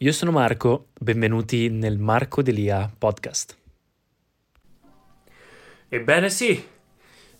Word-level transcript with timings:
Io 0.00 0.12
sono 0.12 0.30
Marco, 0.30 0.88
benvenuti 1.00 1.70
nel 1.70 1.96
Marco 1.96 2.42
Delia 2.42 2.92
podcast. 2.98 3.56
Ebbene 5.88 6.28
sì, 6.28 6.62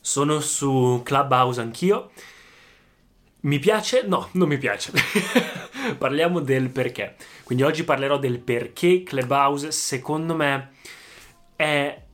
sono 0.01 0.41
su 0.41 1.03
Clubhouse 1.05 1.61
anch'io. 1.61 2.13
Mi 3.41 3.59
piace? 3.59 4.05
No, 4.07 4.31
non 4.33 4.49
mi 4.49 4.57
piace. 4.57 4.91
Parliamo 5.99 6.41
del 6.41 6.71
perché. 6.71 7.17
Quindi 7.45 7.63
oggi 7.63 7.85
parlerò 7.85 8.19
del 8.19 8.39
perché 8.41 9.03
Clubhouse 9.03 9.71
secondo 9.71 10.35
me 10.35 10.71
è 11.57 12.05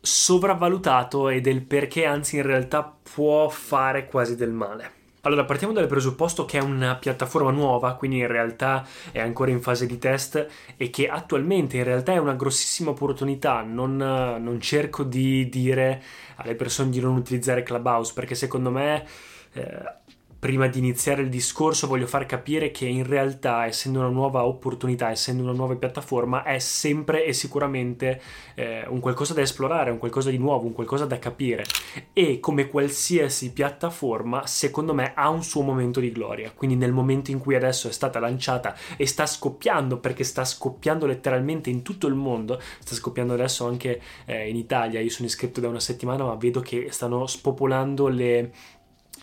sopravvalutato 0.00 1.28
e 1.28 1.42
del 1.42 1.60
perché 1.60 2.06
anzi 2.06 2.36
in 2.36 2.44
realtà 2.44 2.82
può 2.82 3.50
fare 3.50 4.06
quasi 4.06 4.36
del 4.36 4.52
male. 4.52 4.95
Allora, 5.26 5.44
partiamo 5.44 5.72
dal 5.72 5.88
presupposto 5.88 6.44
che 6.44 6.58
è 6.58 6.62
una 6.62 6.94
piattaforma 6.94 7.50
nuova, 7.50 7.96
quindi 7.96 8.18
in 8.18 8.28
realtà 8.28 8.86
è 9.10 9.18
ancora 9.18 9.50
in 9.50 9.60
fase 9.60 9.84
di 9.84 9.98
test 9.98 10.46
e 10.76 10.88
che 10.88 11.08
attualmente 11.08 11.76
in 11.76 11.82
realtà 11.82 12.12
è 12.12 12.18
una 12.18 12.34
grossissima 12.34 12.90
opportunità. 12.90 13.62
Non, 13.62 13.96
non 13.96 14.60
cerco 14.60 15.02
di 15.02 15.48
dire 15.48 16.00
alle 16.36 16.54
persone 16.54 16.90
di 16.90 17.00
non 17.00 17.16
utilizzare 17.16 17.64
Clubhouse 17.64 18.12
perché 18.14 18.36
secondo 18.36 18.70
me... 18.70 19.04
Eh, 19.52 20.04
prima 20.46 20.68
di 20.68 20.78
iniziare 20.78 21.22
il 21.22 21.28
discorso 21.28 21.88
voglio 21.88 22.06
far 22.06 22.24
capire 22.24 22.70
che 22.70 22.86
in 22.86 23.04
realtà 23.04 23.66
essendo 23.66 23.98
una 23.98 24.10
nuova 24.10 24.44
opportunità, 24.44 25.10
essendo 25.10 25.42
una 25.42 25.50
nuova 25.50 25.74
piattaforma, 25.74 26.44
è 26.44 26.60
sempre 26.60 27.24
e 27.24 27.32
sicuramente 27.32 28.22
eh, 28.54 28.84
un 28.86 29.00
qualcosa 29.00 29.34
da 29.34 29.40
esplorare, 29.40 29.90
un 29.90 29.98
qualcosa 29.98 30.30
di 30.30 30.38
nuovo, 30.38 30.66
un 30.66 30.72
qualcosa 30.72 31.04
da 31.04 31.18
capire. 31.18 31.64
E 32.12 32.38
come 32.38 32.68
qualsiasi 32.68 33.52
piattaforma 33.52 34.46
secondo 34.46 34.94
me 34.94 35.14
ha 35.16 35.28
un 35.30 35.42
suo 35.42 35.62
momento 35.62 35.98
di 35.98 36.12
gloria, 36.12 36.52
quindi 36.54 36.76
nel 36.76 36.92
momento 36.92 37.32
in 37.32 37.40
cui 37.40 37.56
adesso 37.56 37.88
è 37.88 37.92
stata 37.92 38.20
lanciata 38.20 38.76
e 38.96 39.04
sta 39.04 39.26
scoppiando 39.26 39.98
perché 39.98 40.22
sta 40.22 40.44
scoppiando 40.44 41.06
letteralmente 41.06 41.70
in 41.70 41.82
tutto 41.82 42.06
il 42.06 42.14
mondo, 42.14 42.60
sta 42.78 42.94
scoppiando 42.94 43.32
adesso 43.32 43.66
anche 43.66 44.00
eh, 44.26 44.48
in 44.48 44.54
Italia, 44.54 45.00
io 45.00 45.10
sono 45.10 45.26
iscritto 45.26 45.60
da 45.60 45.66
una 45.66 45.80
settimana 45.80 46.22
ma 46.22 46.36
vedo 46.36 46.60
che 46.60 46.86
stanno 46.92 47.26
spopolando 47.26 48.06
le 48.06 48.52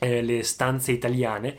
eh, 0.04 0.22
le 0.22 0.44
stanze 0.44 0.92
italiane 0.92 1.58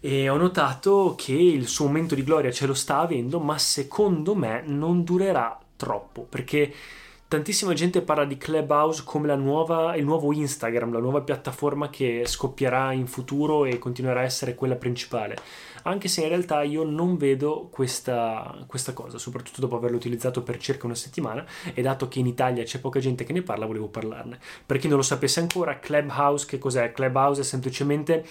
e 0.00 0.28
ho 0.28 0.36
notato 0.36 1.14
che 1.16 1.32
il 1.34 1.68
suo 1.68 1.86
momento 1.86 2.14
di 2.14 2.24
gloria 2.24 2.50
ce 2.50 2.66
lo 2.66 2.74
sta 2.74 2.98
avendo, 2.98 3.38
ma 3.38 3.56
secondo 3.58 4.34
me 4.34 4.62
non 4.66 5.04
durerà 5.04 5.56
troppo 5.76 6.22
perché 6.22 6.72
tantissima 7.32 7.72
gente 7.72 8.02
parla 8.02 8.26
di 8.26 8.36
Clubhouse 8.36 9.04
come 9.06 9.34
nuova, 9.36 9.96
il 9.96 10.04
nuovo 10.04 10.34
Instagram, 10.34 10.92
la 10.92 10.98
nuova 10.98 11.22
piattaforma 11.22 11.88
che 11.88 12.24
scoppierà 12.26 12.92
in 12.92 13.06
futuro 13.06 13.64
e 13.64 13.78
continuerà 13.78 14.20
a 14.20 14.24
essere 14.24 14.54
quella 14.54 14.76
principale 14.76 15.36
anche 15.82 16.08
se 16.08 16.22
in 16.22 16.28
realtà 16.28 16.62
io 16.62 16.84
non 16.84 17.16
vedo 17.16 17.68
questa, 17.70 18.64
questa 18.66 18.92
cosa, 18.92 19.18
soprattutto 19.18 19.60
dopo 19.60 19.76
averlo 19.76 19.96
utilizzato 19.96 20.42
per 20.42 20.58
circa 20.58 20.86
una 20.86 20.94
settimana 20.94 21.44
e 21.74 21.82
dato 21.82 22.08
che 22.08 22.18
in 22.18 22.26
Italia 22.26 22.64
c'è 22.64 22.78
poca 22.78 23.00
gente 23.00 23.24
che 23.24 23.32
ne 23.32 23.42
parla, 23.42 23.66
volevo 23.66 23.88
parlarne. 23.88 24.38
Per 24.64 24.78
chi 24.78 24.88
non 24.88 24.96
lo 24.96 25.02
sapesse 25.02 25.40
ancora, 25.40 25.78
Clubhouse 25.78 26.46
che 26.46 26.58
cos'è? 26.58 26.92
Clubhouse 26.92 27.40
è 27.40 27.44
semplicemente 27.44 28.24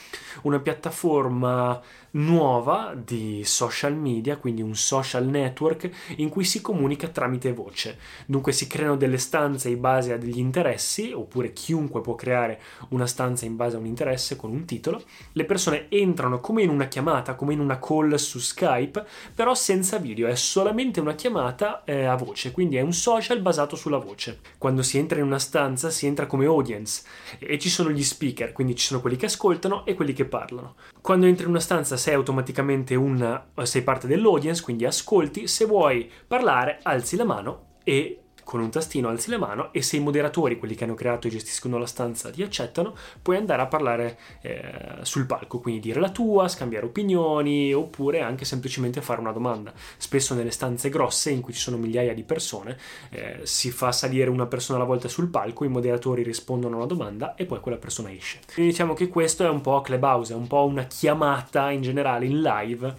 una 0.44 0.59
piattaforma 0.59 1.81
nuova 2.12 2.94
di 2.95 3.41
social 3.45 3.95
media, 3.95 4.38
quindi 4.38 4.62
un 4.62 4.75
social 4.75 5.25
network 5.25 5.89
in 6.18 6.29
cui 6.29 6.44
si 6.44 6.62
comunica 6.62 7.07
tramite 7.07 7.53
voce. 7.53 7.97
Dunque 8.25 8.51
si 8.51 8.68
creano 8.68 8.91
delle 8.96 9.18
stanze 9.18 9.69
in 9.69 9.79
base 9.79 10.13
a 10.13 10.18
degli 10.18 10.40
interessi, 10.40 11.12
oppure 11.12 11.53
chiunque 11.53 12.02
può 12.02 12.16
creare 12.16 12.59
una 12.90 13.07
stanza 13.07 13.46
in 13.46 13.56
base 13.56 13.75
a 13.75 13.79
un 13.79 13.85
interesse 13.85 14.35
con 14.35 14.52
un 14.52 14.66
titolo. 14.66 15.03
Le 15.34 15.46
persone 15.46 15.88
entrano 15.90 16.40
come 16.40 16.63
in 16.63 16.69
una 16.69 16.88
chiamata, 16.88 17.35
come 17.35 17.53
in 17.53 17.59
una 17.59 17.80
call 17.80 18.16
su 18.16 18.40
Skype, 18.40 19.06
però 19.34 19.53
senza 19.53 19.97
video, 19.97 20.28
è 20.28 20.35
solamente 20.35 21.00
una 21.00 21.16
chiamata 21.16 21.84
eh, 21.84 22.06
a 22.06 22.16
voce, 22.16 22.51
quindi 22.51 22.78
è 22.78 22.81
un 22.81 22.94
social 22.94 23.41
basato 23.41 23.75
sulla 23.75 23.97
voce. 23.97 24.40
Quando 24.57 24.81
si 24.84 24.97
entra 24.97 25.19
in 25.19 25.25
una 25.25 25.40
stanza 25.40 25.90
si 25.90 26.06
entra 26.06 26.25
come 26.25 26.46
audience 26.46 27.03
e 27.40 27.57
ci 27.59 27.69
sono 27.69 27.91
gli 27.91 28.03
speaker, 28.03 28.51
quindi 28.51 28.75
ci 28.75 28.85
sono 28.85 29.01
quelli 29.01 29.16
che 29.16 29.25
ascoltano 29.25 29.85
e 29.85 29.96
quelli 29.96 30.13
che 30.13 30.25
parlano. 30.25 30.75
Quando 31.01 31.25
entri 31.25 31.44
in 31.44 31.50
una 31.50 31.59
stanza 31.59 31.97
sei 31.97 32.13
automaticamente 32.13 32.96
un 32.96 33.41
sei 33.63 33.81
parte 33.84 34.07
dell'audience, 34.07 34.62
quindi 34.62 34.85
ascolti, 34.85 35.47
se 35.47 35.66
vuoi 35.66 36.09
parlare 36.28 36.80
alzi 36.84 37.16
la 37.16 37.25
mano 37.25 37.69
e 37.84 38.18
con 38.44 38.59
un 38.59 38.69
tastino 38.69 39.09
alzi 39.09 39.29
la 39.29 39.38
mano 39.38 39.74
e 39.74 39.81
se 39.81 39.97
i 39.97 40.00
moderatori, 40.00 40.57
quelli 40.57 40.75
che 40.75 40.84
hanno 40.84 40.94
creato 40.94 41.28
e 41.28 41.29
gestiscono 41.29 41.78
la 41.78 41.85
stanza, 41.85 42.29
ti 42.29 42.44
accettano, 42.44 42.96
puoi 43.22 43.38
andare 43.38 43.62
a 43.62 43.68
parlare 43.68 44.18
eh, 44.41 44.62
sul 45.02 45.25
palco, 45.25 45.59
quindi 45.59 45.81
dire 45.81 46.00
la 46.00 46.09
tua, 46.09 46.47
scambiare 46.47 46.85
opinioni 46.85 47.74
oppure 47.74 48.22
anche 48.22 48.46
semplicemente 48.46 49.01
fare 49.01 49.19
una 49.19 49.31
domanda. 49.31 49.74
Spesso 49.97 50.34
nelle 50.34 50.51
stanze 50.51 50.90
grosse 50.90 51.30
in 51.30 51.41
cui 51.41 51.53
ci 51.53 51.59
sono 51.59 51.78
migliaia 51.78 52.13
di 52.13 52.24
persone 52.24 52.78
eh, 53.09 53.40
si 53.44 53.72
fa 53.72 53.91
salire 53.91 54.30
una 54.30 54.46
persona 54.46 54.78
alla 54.78 54.88
volta 54.88 55.07
sul 55.07 55.30
palco, 55.30 55.63
i 55.63 55.69
moderatori 55.69 56.24
rispondono 56.24 56.75
a 56.75 56.78
una 56.78 56.88
domanda 56.88 57.35
e 57.35 57.46
poi 57.46 57.59
quella 57.59 57.78
persona 57.78 58.12
esce. 58.12 58.40
Quindi 58.53 58.72
diciamo 58.72 58.94
che 58.94 59.07
questo 59.07 59.46
è 59.46 59.50
un 59.50 59.62
po' 59.62 59.81
Clubhouse, 59.81 60.34
è 60.34 60.35
un 60.35 60.47
po' 60.47 60.66
una 60.66 60.84
chiamata 60.84 61.72
in 61.72 61.81
generale 61.81 62.25
in 62.25 62.41
live 62.41 62.96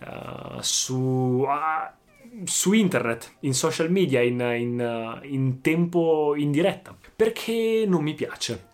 uh, 0.00 0.60
su... 0.60 1.44
Uh, 1.46 2.02
su 2.44 2.72
internet, 2.72 3.36
in 3.40 3.54
social 3.54 3.90
media, 3.90 4.20
in, 4.20 4.40
in, 4.40 5.20
in 5.22 5.60
tempo 5.60 6.34
in 6.36 6.50
diretta, 6.50 6.96
perché 7.14 7.84
non 7.86 8.02
mi 8.02 8.14
piace. 8.14 8.72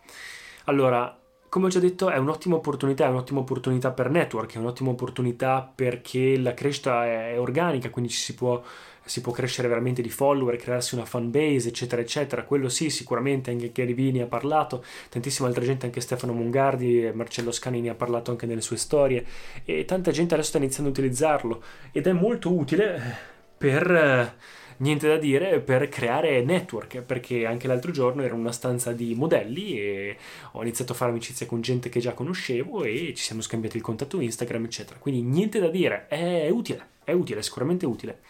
Allora, 0.64 1.20
come 1.50 1.66
ho 1.66 1.68
già 1.68 1.80
detto, 1.80 2.10
è 2.10 2.16
un'ottima 2.16 2.54
opportunità, 2.54 3.06
è 3.06 3.08
un'ottima 3.08 3.40
opportunità 3.40 3.90
per 3.90 4.08
network, 4.08 4.54
è 4.54 4.58
un'ottima 4.58 4.90
opportunità 4.90 5.68
perché 5.74 6.38
la 6.38 6.54
crescita 6.54 7.04
è, 7.04 7.38
organica, 7.38 7.90
quindi 7.90 8.10
ci 8.12 8.20
si 8.20 8.34
può, 8.34 8.62
si 9.04 9.20
può 9.20 9.32
crescere 9.32 9.66
veramente 9.66 10.00
di 10.00 10.10
follower, 10.10 10.56
crearsi 10.56 10.94
una 10.94 11.04
fan 11.04 11.28
base, 11.32 11.68
eccetera, 11.68 12.00
eccetera. 12.00 12.44
Quello 12.44 12.68
sì, 12.68 12.88
sicuramente 12.88 13.50
anche 13.50 13.72
Gary 13.72 13.94
Vee 13.94 14.12
ne 14.12 14.22
ha 14.22 14.26
parlato, 14.26 14.84
tantissima 15.08 15.48
altra 15.48 15.64
gente, 15.64 15.86
anche 15.86 16.00
Stefano 16.00 16.32
Mongardi, 16.32 17.10
Marcello 17.12 17.50
Scani 17.50 17.80
ne 17.80 17.88
ha 17.88 17.94
parlato 17.94 18.30
anche 18.30 18.46
nelle 18.46 18.60
sue 18.60 18.76
storie 18.76 19.26
e 19.64 19.84
tanta 19.84 20.12
gente 20.12 20.34
adesso 20.34 20.50
sta 20.50 20.58
iniziando 20.58 20.90
a 20.90 20.92
utilizzarlo 20.92 21.62
ed 21.90 22.06
è 22.06 22.12
molto 22.12 22.52
utile 22.52 23.29
per 23.60 24.38
niente 24.78 25.06
da 25.06 25.18
dire 25.18 25.60
per 25.60 25.90
creare 25.90 26.42
network, 26.42 27.02
perché 27.02 27.44
anche 27.44 27.68
l'altro 27.68 27.90
giorno 27.90 28.22
ero 28.22 28.32
in 28.32 28.40
una 28.40 28.52
stanza 28.52 28.92
di 28.92 29.14
modelli 29.14 29.78
e 29.78 30.16
ho 30.52 30.62
iniziato 30.62 30.92
a 30.92 30.94
fare 30.94 31.10
amicizia 31.10 31.44
con 31.44 31.60
gente 31.60 31.90
che 31.90 32.00
già 32.00 32.14
conoscevo 32.14 32.84
e 32.84 33.12
ci 33.14 33.22
siamo 33.22 33.42
scambiati 33.42 33.76
il 33.76 33.82
contatto 33.82 34.18
Instagram, 34.18 34.64
eccetera. 34.64 34.98
Quindi 34.98 35.20
niente 35.20 35.60
da 35.60 35.68
dire, 35.68 36.06
è 36.08 36.48
utile, 36.48 36.86
è 37.04 37.12
utile, 37.12 37.42
sicuramente 37.42 37.84
utile. 37.84 38.20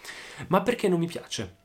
Ma 0.49 0.63
perché 0.63 0.89
non 0.89 0.99
mi 0.99 1.07
piace? 1.07 1.59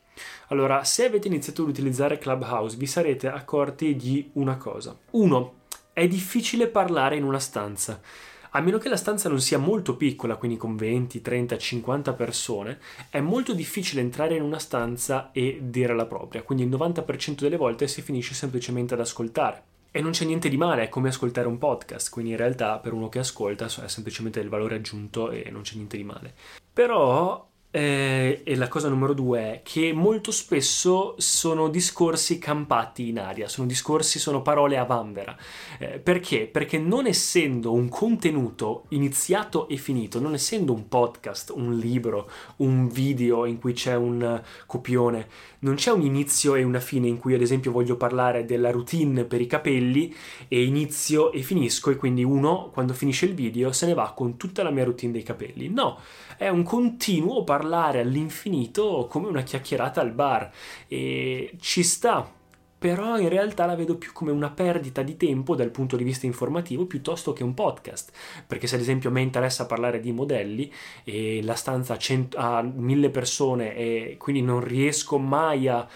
Allora, 0.49 0.83
se 0.83 1.05
avete 1.05 1.27
iniziato 1.27 1.63
ad 1.63 1.69
utilizzare 1.69 2.19
Clubhouse, 2.19 2.77
vi 2.77 2.85
sarete 2.85 3.27
accorti 3.29 3.95
di 3.95 4.29
una 4.33 4.57
cosa. 4.57 4.95
Uno, 5.13 5.61
è 5.91 6.07
difficile 6.07 6.67
parlare 6.67 7.15
in 7.15 7.23
una 7.23 7.39
stanza. 7.39 7.99
A 8.55 8.61
meno 8.61 8.77
che 8.77 8.87
la 8.87 8.95
stanza 8.95 9.27
non 9.27 9.41
sia 9.41 9.57
molto 9.57 9.97
piccola, 9.97 10.37
quindi 10.37 10.55
con 10.55 10.77
20, 10.77 11.21
30, 11.21 11.57
50 11.57 12.13
persone, 12.13 12.79
è 13.09 13.19
molto 13.19 13.53
difficile 13.53 13.99
entrare 13.99 14.37
in 14.37 14.43
una 14.43 14.59
stanza 14.59 15.33
e 15.33 15.59
dire 15.61 15.93
la 15.93 16.05
propria, 16.05 16.41
quindi 16.41 16.63
il 16.63 16.69
90% 16.69 17.41
delle 17.41 17.57
volte 17.57 17.89
si 17.89 18.01
finisce 18.01 18.33
semplicemente 18.33 18.93
ad 18.93 19.01
ascoltare. 19.01 19.61
E 19.91 19.99
non 19.99 20.11
c'è 20.11 20.23
niente 20.23 20.47
di 20.47 20.55
male, 20.55 20.83
è 20.83 20.89
come 20.89 21.09
ascoltare 21.09 21.49
un 21.49 21.57
podcast, 21.57 22.09
quindi 22.09 22.31
in 22.31 22.37
realtà 22.37 22.79
per 22.79 22.93
uno 22.93 23.09
che 23.09 23.19
ascolta 23.19 23.65
è 23.65 23.89
semplicemente 23.89 24.39
del 24.39 24.47
valore 24.47 24.75
aggiunto 24.75 25.31
e 25.31 25.49
non 25.51 25.63
c'è 25.63 25.75
niente 25.75 25.97
di 25.97 26.05
male. 26.05 26.33
Però 26.71 27.45
eh, 27.75 28.39
e 28.45 28.55
la 28.55 28.69
cosa 28.69 28.87
numero 28.87 29.13
due 29.13 29.39
è 29.39 29.61
che 29.61 29.91
molto 29.91 30.31
spesso 30.31 31.15
sono 31.17 31.67
discorsi 31.67 32.37
campati 32.37 33.09
in 33.09 33.19
aria, 33.19 33.49
sono 33.49 33.67
discorsi, 33.67 34.17
sono 34.17 34.41
parole 34.41 34.77
a 34.77 34.85
vanvera. 34.85 35.35
Eh, 35.77 35.99
perché? 35.99 36.47
Perché 36.47 36.77
non 36.77 37.05
essendo 37.05 37.73
un 37.73 37.89
contenuto 37.89 38.85
iniziato 38.89 39.67
e 39.67 39.75
finito, 39.75 40.21
non 40.21 40.33
essendo 40.33 40.71
un 40.71 40.87
podcast, 40.87 41.51
un 41.53 41.77
libro, 41.77 42.31
un 42.57 42.87
video 42.87 43.43
in 43.43 43.59
cui 43.59 43.73
c'è 43.73 43.95
un 43.95 44.41
copione, 44.65 45.27
non 45.59 45.75
c'è 45.75 45.91
un 45.91 46.03
inizio 46.03 46.55
e 46.55 46.63
una 46.63 46.79
fine 46.79 47.09
in 47.09 47.17
cui 47.17 47.33
ad 47.33 47.41
esempio 47.41 47.73
voglio 47.73 47.97
parlare 47.97 48.45
della 48.45 48.71
routine 48.71 49.25
per 49.25 49.41
i 49.41 49.47
capelli 49.47 50.15
e 50.47 50.63
inizio 50.63 51.33
e 51.33 51.41
finisco 51.41 51.91
e 51.91 51.97
quindi 51.97 52.23
uno 52.23 52.69
quando 52.71 52.93
finisce 52.93 53.25
il 53.25 53.33
video 53.33 53.73
se 53.73 53.85
ne 53.85 53.93
va 53.93 54.13
con 54.15 54.37
tutta 54.37 54.63
la 54.63 54.69
mia 54.69 54.85
routine 54.85 55.11
dei 55.11 55.23
capelli. 55.23 55.67
No, 55.67 55.99
è 56.37 56.47
un 56.47 56.63
continuo 56.63 57.43
parlare 57.43 57.63
all'infinito 57.99 59.07
come 59.09 59.27
una 59.27 59.43
chiacchierata 59.43 60.01
al 60.01 60.11
bar 60.11 60.51
e 60.87 61.53
ci 61.59 61.83
sta. 61.83 62.31
Però 62.77 63.17
in 63.17 63.29
realtà 63.29 63.65
la 63.65 63.75
vedo 63.75 63.97
più 63.97 64.11
come 64.13 64.31
una 64.31 64.51
perdita 64.51 65.01
di 65.01 65.17
tempo 65.17 65.55
dal 65.55 65.71
punto 65.71 65.95
di 65.95 66.03
vista 66.03 66.27
informativo 66.27 66.85
piuttosto 66.85 67.33
che 67.33 67.41
un 67.41 67.55
podcast. 67.55 68.11
Perché 68.45 68.67
se 68.67 68.75
ad 68.75 68.81
esempio 68.81 69.09
a 69.09 69.11
me 69.13 69.21
interessa 69.21 69.65
parlare 69.65 69.99
di 69.99 70.11
modelli 70.11 70.71
e 71.03 71.41
la 71.41 71.55
stanza 71.55 71.97
ha 72.35 72.61
mille 72.61 73.09
persone 73.09 73.75
e 73.75 74.17
quindi 74.19 74.43
non 74.43 74.59
riesco 74.59 75.17
mai 75.17 75.67
a 75.67 75.87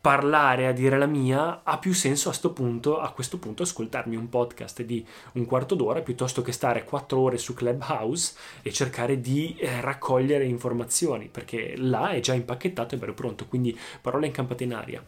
parlare, 0.00 0.66
a 0.66 0.72
dire 0.72 0.96
la 0.96 1.06
mia, 1.06 1.60
ha 1.62 1.78
più 1.78 1.92
senso 1.92 2.30
a, 2.30 2.48
punto, 2.50 3.00
a 3.00 3.12
questo 3.12 3.38
punto 3.38 3.62
ascoltarmi 3.62 4.16
un 4.16 4.30
podcast 4.30 4.82
di 4.82 5.04
un 5.32 5.44
quarto 5.44 5.74
d'ora 5.74 6.00
piuttosto 6.00 6.40
che 6.40 6.52
stare 6.52 6.84
quattro 6.84 7.20
ore 7.20 7.36
su 7.36 7.52
Clubhouse 7.52 8.34
e 8.62 8.72
cercare 8.72 9.20
di 9.20 9.54
eh, 9.58 9.80
raccogliere 9.80 10.46
informazioni, 10.46 11.28
perché 11.28 11.74
là 11.76 12.10
è 12.10 12.20
già 12.20 12.32
impacchettato 12.32 12.94
e 12.94 12.98
bello 12.98 13.14
pronto, 13.14 13.46
quindi 13.46 13.78
parole 14.00 14.26
incampate 14.26 14.64
in 14.64 14.74
aria. 14.74 15.04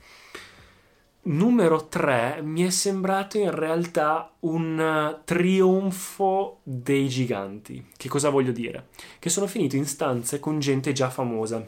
Numero 1.24 1.86
3 1.86 2.40
mi 2.42 2.64
è 2.64 2.70
sembrato 2.70 3.38
in 3.38 3.52
realtà 3.52 4.32
un 4.40 5.20
trionfo 5.24 6.58
dei 6.64 7.08
giganti. 7.08 7.86
Che 7.96 8.08
cosa 8.08 8.28
voglio 8.28 8.50
dire? 8.50 8.88
Che 9.20 9.30
sono 9.30 9.46
finito 9.46 9.76
in 9.76 9.86
stanze 9.86 10.40
con 10.40 10.58
gente 10.58 10.92
già 10.92 11.10
famosa 11.10 11.64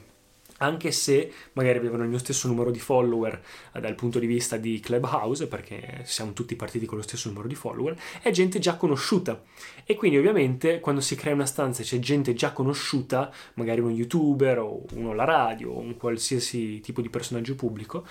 anche 0.65 0.91
se 0.91 1.33
magari 1.53 1.79
avevano 1.79 2.03
il 2.03 2.09
mio 2.09 2.19
stesso 2.19 2.49
numero 2.49 2.71
di 2.71 2.81
follower 2.81 3.43
eh, 3.73 3.81
dal 3.81 3.95
punto 3.95 4.19
di 4.19 4.27
vista 4.27 4.57
di 4.57 4.81
Clubhouse, 4.81 5.47
perché 5.47 6.01
siamo 6.05 6.33
tutti 6.33 6.57
partiti 6.57 6.87
con 6.87 6.97
lo 6.97 7.03
stesso 7.03 7.29
numero 7.29 7.47
di 7.47 7.55
follower, 7.55 7.97
è 8.23 8.31
gente 8.31 8.59
già 8.59 8.77
conosciuta. 8.77 9.43
E 9.85 9.95
quindi 9.95 10.19
ovviamente 10.19 10.81
quando 10.81 11.01
si 11.01 11.15
crea 11.15 11.35
una 11.35 11.47
stanza 11.47 11.83
e 11.83 11.85
c'è 11.85 11.99
gente 11.99 12.35
già 12.35 12.53
conosciuta, 12.53 13.33
magari 13.55 13.81
un 13.81 13.91
youtuber 13.91 14.59
o 14.59 14.85
uno 14.95 15.11
alla 15.11 15.25
radio 15.25 15.73
o 15.73 15.79
un 15.79 15.97
qualsiasi 15.97 16.81
tipo 16.81 17.01
di 17.01 17.11
personaggio 17.11 17.55
pubblico, 17.55 18.07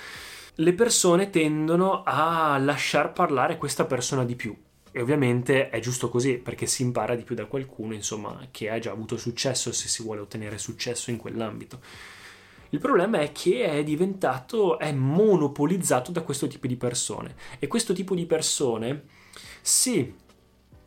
le 0.55 0.73
persone 0.73 1.31
tendono 1.31 2.03
a 2.03 2.57
lasciar 2.59 3.11
parlare 3.11 3.57
questa 3.57 3.85
persona 3.85 4.23
di 4.23 4.35
più. 4.35 4.55
E 4.95 5.01
ovviamente 5.01 5.69
è 5.69 5.79
giusto 5.79 6.07
così 6.07 6.37
perché 6.37 6.67
si 6.67 6.83
impara 6.83 7.15
di 7.15 7.23
più 7.23 7.33
da 7.33 7.47
qualcuno, 7.47 7.95
insomma, 7.95 8.47
che 8.51 8.69
ha 8.69 8.77
già 8.77 8.91
avuto 8.91 9.17
successo 9.17 9.71
se 9.71 9.87
si 9.87 10.03
vuole 10.03 10.21
ottenere 10.21 10.59
successo 10.59 11.09
in 11.09 11.17
quell'ambito. 11.17 11.79
Il 12.73 12.79
problema 12.79 13.19
è 13.19 13.31
che 13.31 13.65
è 13.65 13.83
diventato, 13.83 14.79
è 14.79 14.91
monopolizzato 14.91 16.11
da 16.11 16.23
questo 16.23 16.47
tipo 16.47 16.65
di 16.65 16.75
persone. 16.75 17.35
E 17.59 17.67
questo 17.67 17.93
tipo 17.93 18.15
di 18.15 18.25
persone, 18.25 19.03
sì, 19.61 20.11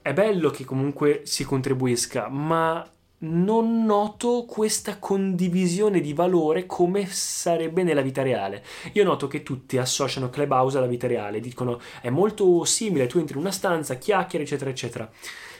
è 0.03 0.13
bello 0.13 0.51
che 0.51 0.65
comunque 0.65 1.21
si 1.23 1.45
contribuisca, 1.45 2.27
ma 2.29 2.85
non 3.19 3.85
noto 3.85 4.47
questa 4.49 4.99
condivisione 4.99 6.01
di 6.01 6.13
valore 6.13 6.67
come 6.67 7.07
sarebbe 7.07 7.85
nella 7.85 8.03
vita 8.03 8.23
reale. 8.23 8.65
Io 8.95 9.05
noto 9.05 9.29
che 9.29 9.45
tutti 9.45 9.79
associano 9.79 10.29
Clubhouse 10.29 10.79
alla 10.79 10.89
vita 10.89 11.07
reale, 11.07 11.39
dicono 11.39 11.81
è 12.01 12.11
molto 12.11 12.65
simile, 12.65 13.07
tu 13.07 13.19
entri 13.19 13.35
in 13.35 13.43
una 13.43 13.53
stanza, 13.53 13.95
chiacchiere, 13.95 14.45
eccetera, 14.45 14.71
eccetera. 14.71 15.09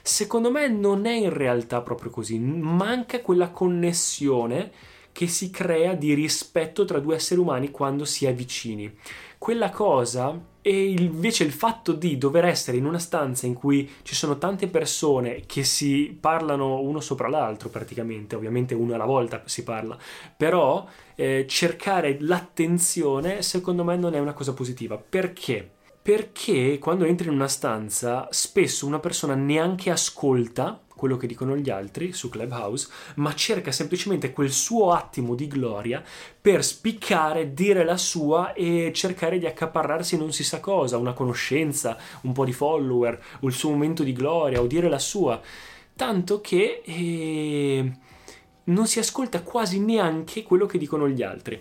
Secondo 0.03 0.51
me 0.51 0.67
non 0.67 1.07
è 1.07 1.13
in 1.13 1.33
realtà 1.33 1.83
proprio 1.83 2.11
così, 2.11 2.37
manca 2.41 3.21
quella 3.21 3.51
connessione 3.51 4.95
che 5.17 5.29
si 5.29 5.49
crea 5.49 5.95
di 5.95 6.13
rispetto 6.13 6.85
tra 6.85 6.99
due 6.99 7.15
esseri 7.15 7.41
umani 7.41 7.71
quando 7.71 8.05
si 8.05 8.27
è 8.27 8.35
vicini. 8.35 8.95
Quella 9.39 9.71
cosa 9.71 10.39
e 10.61 10.91
invece 10.91 11.43
il 11.43 11.53
fatto 11.53 11.95
di 11.95 12.19
dover 12.19 12.45
essere 12.45 12.77
in 12.77 12.85
una 12.85 12.99
stanza 12.99 13.47
in 13.47 13.55
cui 13.55 13.91
ci 14.03 14.15
sono 14.15 14.37
tante 14.37 14.69
persone 14.69 15.45
che 15.47 15.65
si 15.65 16.15
parlano 16.21 16.83
uno 16.83 17.01
sopra 17.01 17.29
l'altro 17.29 17.71
praticamente, 17.71 18.37
ovviamente 18.37 18.75
uno 18.75 18.93
alla 18.93 19.07
volta 19.07 19.41
si 19.47 19.63
parla, 19.63 19.97
però 20.37 20.87
eh, 21.15 21.47
cercare 21.49 22.19
l'attenzione 22.21 23.41
secondo 23.41 23.85
me 23.85 23.97
non 23.97 24.15
è 24.15 24.19
una 24.19 24.35
cosa 24.35 24.53
positiva. 24.53 24.99
Perché? 24.99 25.67
Perché 26.03 26.77
quando 26.79 27.07
entri 27.07 27.29
in 27.29 27.33
una 27.33 27.49
stanza 27.49 28.29
spesso 28.33 28.87
una 28.87 28.99
persona 28.99 29.35
neanche 29.35 29.91
ascolta 29.91 30.79
quello 30.97 31.17
che 31.17 31.27
dicono 31.27 31.57
gli 31.57 31.69
altri 31.69 32.13
su 32.13 32.29
Clubhouse, 32.29 32.89
ma 33.17 33.35
cerca 33.35 33.71
semplicemente 33.71 34.33
quel 34.33 34.51
suo 34.51 34.93
attimo 34.93 35.35
di 35.35 35.47
gloria 35.47 36.03
per 36.41 36.65
spiccare, 36.65 37.53
dire 37.53 37.85
la 37.85 37.99
sua 37.99 38.55
e 38.55 38.91
cercare 38.95 39.39
di 39.39 39.47
accaparrarsi 39.47 40.17
non 40.17 40.33
si 40.33 40.43
sa 40.43 40.59
cosa, 40.59 40.97
una 40.97 41.13
conoscenza, 41.13 41.99
un 42.23 42.33
po' 42.33 42.45
di 42.45 42.53
follower, 42.53 43.23
o 43.41 43.47
il 43.47 43.53
suo 43.53 43.71
momento 43.71 44.03
di 44.03 44.13
gloria, 44.13 44.61
o 44.61 44.67
dire 44.67 44.89
la 44.89 44.99
sua. 44.99 45.41
Tanto 45.95 46.41
che 46.41 46.83
eh, 46.85 47.93
non 48.65 48.87
si 48.87 48.99
ascolta 48.99 49.43
quasi 49.43 49.79
neanche 49.79 50.43
quello 50.43 50.67
che 50.67 50.79
dicono 50.79 51.09
gli 51.09 51.23
altri. 51.23 51.61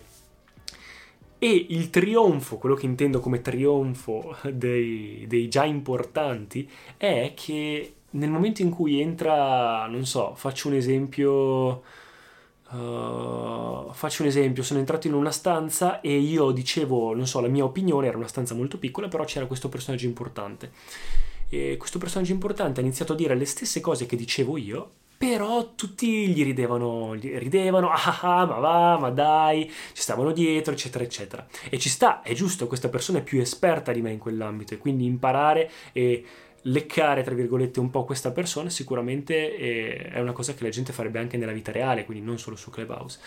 E 1.38 1.66
il 1.70 1.90
trionfo, 1.90 2.58
quello 2.58 2.76
che 2.76 2.86
intendo 2.86 3.20
come 3.20 3.42
trionfo 3.42 4.38
dei, 4.52 5.26
dei 5.28 5.50
già 5.50 5.66
importanti, 5.66 6.70
è 6.98 7.34
che 7.36 7.96
nel 8.16 8.30
momento 8.30 8.62
in 8.62 8.70
cui 8.70 9.02
entra, 9.02 9.88
non 9.88 10.06
so, 10.06 10.34
faccio 10.36 10.68
un 10.68 10.76
esempio. 10.76 11.84
Uh, 12.68 13.94
faccio 13.94 14.24
un 14.24 14.28
esempio, 14.28 14.64
sono 14.64 14.80
entrato 14.80 15.06
in 15.08 15.14
una 15.14 15.32
stanza 15.32 16.02
e 16.02 16.18
io 16.18 16.52
dicevo, 16.52 17.14
non 17.14 17.28
so, 17.28 17.40
la 17.40 17.48
mia 17.48 17.64
opinione, 17.64 18.08
era 18.08 18.18
una 18.18 18.28
stanza 18.28 18.56
molto 18.56 18.80
piccola, 18.80 19.08
però 19.08 19.24
c'era 19.24 19.46
questo 19.46 19.70
personaggio 19.70 20.06
importante. 20.08 20.72
E 21.50 21.78
questo 21.78 22.00
personaggio 22.00 22.34
importante 22.34 22.80
ha 22.80 22.84
iniziato 22.84 23.14
a 23.14 23.16
dire 23.16 23.36
le 23.36 23.46
stesse 23.46 23.80
cose 23.82 24.08
che 24.08 24.16
dicevo 24.16 24.58
io, 24.58 24.92
però 25.18 25.74
tutti 25.76 26.28
gli 26.28 26.44
ridevano, 26.44 27.16
gli 27.16 27.32
ridevano, 27.38 27.90
ah, 27.90 28.20
ah, 28.22 28.40
ah 28.40 28.46
ma 28.46 28.60
va, 28.60 28.98
ma 29.00 29.10
dai, 29.12 29.72
ci 29.94 30.02
stavano 30.02 30.32
dietro, 30.32 30.74
eccetera, 30.74 31.04
eccetera. 31.04 31.48
E 31.70 31.78
ci 31.78 31.90
sta, 31.90 32.22
è 32.22 32.34
giusto, 32.34 32.68
questa 32.68 32.90
persona 32.90 33.20
è 33.20 33.24
più 33.24 33.40
esperta 33.40 33.92
di 33.92 34.02
me 34.02 34.12
in 34.12 34.20
quell'ambito 34.20 34.74
e 34.74 34.78
quindi 34.78 35.06
imparare 35.06 35.72
e 35.94 36.26
leccare, 36.68 37.24
tra 37.24 37.36
virgolette, 37.36 37.80
un 37.80 37.90
po' 37.90 38.06
questa 38.06 38.32
persona 38.32 38.70
sicuramente 38.70 39.58
eh, 39.58 40.10
è 40.10 40.20
una 40.20 40.32
cosa 40.32 40.54
che 40.54 40.64
la 40.64 40.70
gente 40.70 40.94
farebbe 40.94 41.20
anche 41.20 41.38
nella 41.38 41.52
vita 41.52 41.72
reale, 41.72 42.06
quindi 42.06 42.24
non 42.24 42.40
solo 42.40 42.56
su 42.56 42.70
Clubhouse. 42.70 43.20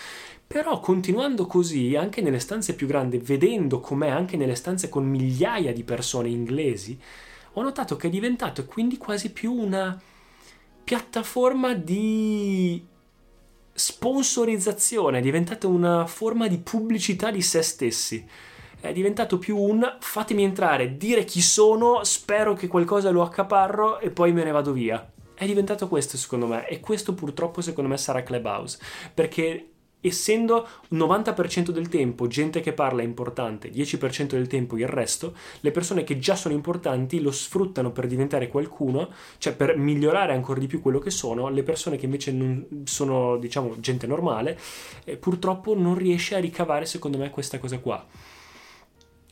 Però 0.46 0.80
continuando 0.80 1.46
così, 1.46 1.94
anche 1.94 2.20
nelle 2.20 2.40
stanze 2.40 2.74
più 2.74 2.86
grandi, 2.86 3.18
vedendo 3.18 3.80
com'è 3.80 4.08
anche 4.08 4.36
nelle 4.36 4.54
stanze 4.54 4.88
con 4.88 5.04
migliaia 5.04 5.72
di 5.72 5.84
persone 5.84 6.28
inglesi, 6.28 6.98
ho 7.52 7.62
notato 7.62 7.96
che 7.96 8.08
è 8.08 8.10
diventato 8.10 8.64
quindi 8.64 8.96
quasi 8.96 9.32
più 9.32 9.52
una 9.52 10.00
piattaforma 10.82 11.74
di 11.74 12.84
sponsorizzazione, 13.72 15.18
è 15.18 15.22
diventata 15.22 15.68
una 15.68 16.06
forma 16.06 16.48
di 16.48 16.58
pubblicità 16.58 17.30
di 17.30 17.42
se 17.42 17.62
stessi 17.62 18.26
è 18.80 18.92
diventato 18.92 19.38
più 19.38 19.56
un 19.56 19.96
fatemi 20.00 20.44
entrare, 20.44 20.96
dire 20.96 21.24
chi 21.24 21.40
sono, 21.40 22.04
spero 22.04 22.54
che 22.54 22.68
qualcosa 22.68 23.10
lo 23.10 23.22
accaparro 23.22 23.98
e 23.98 24.10
poi 24.10 24.32
me 24.32 24.44
ne 24.44 24.52
vado 24.52 24.72
via. 24.72 25.12
È 25.34 25.46
diventato 25.46 25.88
questo 25.88 26.16
secondo 26.16 26.46
me 26.46 26.66
e 26.68 26.80
questo 26.80 27.14
purtroppo 27.14 27.60
secondo 27.60 27.90
me 27.90 27.96
sarà 27.96 28.22
Clubhouse 28.22 28.78
perché 29.14 29.70
essendo 30.00 30.66
90% 30.92 31.70
del 31.70 31.88
tempo 31.88 32.28
gente 32.28 32.60
che 32.60 32.72
parla 32.72 33.02
è 33.02 33.04
importante, 33.04 33.70
10% 33.70 34.28
del 34.28 34.46
tempo 34.46 34.76
il 34.76 34.86
resto, 34.86 35.34
le 35.60 35.70
persone 35.70 36.04
che 36.04 36.18
già 36.18 36.36
sono 36.36 36.54
importanti 36.54 37.20
lo 37.20 37.32
sfruttano 37.32 37.90
per 37.90 38.06
diventare 38.06 38.48
qualcuno, 38.48 39.10
cioè 39.38 39.54
per 39.54 39.76
migliorare 39.76 40.32
ancora 40.32 40.60
di 40.60 40.66
più 40.66 40.80
quello 40.80 41.00
che 41.00 41.10
sono, 41.10 41.48
le 41.48 41.62
persone 41.62 41.96
che 41.96 42.04
invece 42.04 42.32
non 42.32 42.82
sono, 42.84 43.36
diciamo, 43.38 43.80
gente 43.80 44.06
normale, 44.06 44.58
eh, 45.04 45.16
purtroppo 45.16 45.74
non 45.74 45.96
riesce 45.96 46.36
a 46.36 46.40
ricavare 46.40 46.86
secondo 46.86 47.18
me 47.18 47.30
questa 47.30 47.58
cosa 47.58 47.78
qua. 47.78 48.06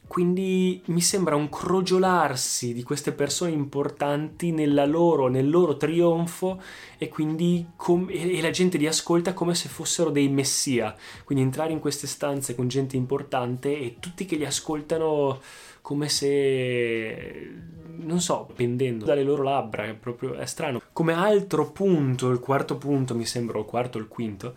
Quindi 0.07 0.83
mi 0.87 1.01
sembra 1.01 1.35
un 1.35 1.49
crogiolarsi 1.49 2.73
di 2.73 2.83
queste 2.83 3.13
persone 3.13 3.51
importanti 3.51 4.53
loro, 4.87 5.29
nel 5.29 5.51
loro 5.51 5.77
trionfo 5.77 6.61
e 6.97 7.09
quindi 7.09 7.67
com- 7.77 8.09
e 8.09 8.41
la 8.41 8.51
gente 8.51 8.79
li 8.79 8.87
ascolta 8.87 9.35
come 9.35 9.55
se 9.55 9.69
fossero 9.69 10.11
dei 10.11 10.29
messia. 10.29 10.95
Quindi 11.25 11.45
entrare 11.45 11.73
in 11.73 11.81
queste 11.81 12.07
stanze 12.07 12.55
con 12.55 12.69
gente 12.69 12.97
importante 12.97 13.77
e 13.79 13.97
tutti 13.99 14.25
che 14.25 14.37
li 14.37 14.45
ascoltano 14.45 15.41
come 15.83 16.09
se 16.09 17.75
non 17.99 18.21
so, 18.21 18.49
pendendo 18.55 19.05
dalle 19.05 19.23
loro 19.23 19.43
labbra, 19.43 19.85
è 19.85 19.95
proprio 19.95 20.35
è 20.35 20.47
strano. 20.47 20.81
Come 20.93 21.13
altro 21.13 21.71
punto, 21.71 22.31
il 22.31 22.41
quarto 22.41 22.77
punto, 22.77 23.15
mi 23.15 23.25
sembra, 23.25 23.59
o 23.59 23.61
il 23.61 23.67
quarto 23.67 23.99
o 23.99 24.01
il 24.01 24.09
quinto, 24.09 24.55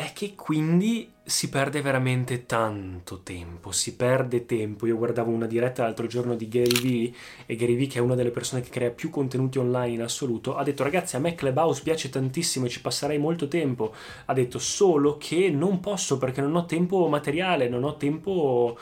è 0.00 0.12
che 0.14 0.34
quindi 0.34 1.12
si 1.22 1.48
perde 1.48 1.82
veramente 1.82 2.46
tanto 2.46 3.20
tempo, 3.22 3.70
si 3.70 3.94
perde 3.94 4.46
tempo. 4.46 4.86
Io 4.86 4.96
guardavo 4.96 5.30
una 5.30 5.46
diretta 5.46 5.82
l'altro 5.82 6.06
giorno 6.06 6.34
di 6.34 6.48
Gary 6.48 6.80
Vee 6.80 7.12
e 7.46 7.54
Gary 7.54 7.76
Vee, 7.76 7.86
che 7.86 7.98
è 7.98 8.00
una 8.00 8.14
delle 8.14 8.30
persone 8.30 8.62
che 8.62 8.70
crea 8.70 8.90
più 8.90 9.10
contenuti 9.10 9.58
online 9.58 9.94
in 9.94 10.02
assoluto, 10.02 10.56
ha 10.56 10.64
detto 10.64 10.82
ragazzi 10.82 11.16
a 11.16 11.18
me 11.18 11.34
Clubhouse 11.34 11.82
piace 11.82 12.08
tantissimo 12.08 12.66
e 12.66 12.70
ci 12.70 12.80
passerei 12.80 13.18
molto 13.18 13.46
tempo. 13.46 13.94
Ha 14.24 14.32
detto 14.32 14.58
solo 14.58 15.18
che 15.18 15.50
non 15.50 15.80
posso 15.80 16.18
perché 16.18 16.40
non 16.40 16.56
ho 16.56 16.64
tempo 16.64 17.06
materiale, 17.08 17.68
non 17.68 17.84
ho 17.84 17.96
tempo, 17.96 18.78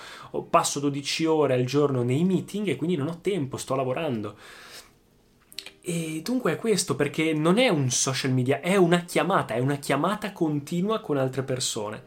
passo 0.49 0.79
12 0.81 1.25
ore 1.25 1.55
al 1.55 1.65
giorno 1.65 2.03
nei 2.03 2.25
meeting 2.25 2.69
e 2.69 2.77
quindi 2.77 2.97
non 2.97 3.09
ho 3.09 3.19
tempo, 3.21 3.57
sto 3.57 3.75
lavorando. 3.75 4.37
E 5.91 6.21
dunque 6.23 6.53
è 6.53 6.57
questo, 6.57 6.97
perché 6.97 7.33
non 7.33 7.57
è 7.57 7.69
un 7.71 7.91
social 7.91 8.31
media, 8.31 8.61
è 8.61 8.77
una 8.77 9.05
chiamata, 9.05 9.55
è 9.55 9.59
una 9.59 9.77
chiamata 9.77 10.33
continua 10.33 11.01
con 11.01 11.17
altre 11.17 11.43
persone. 11.43 12.03